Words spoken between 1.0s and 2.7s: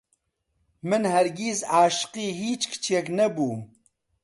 هەرگیز عاشقی هیچ